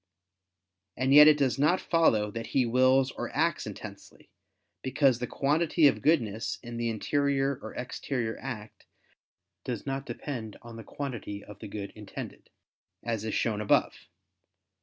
[0.97, 4.31] And yet it does not follow that he wills or acts intensely;
[4.81, 8.87] because the quantity of goodness in the interior or exterior act
[9.63, 12.49] does not depend on the quantity of the good intended,
[13.03, 13.93] as is shown above.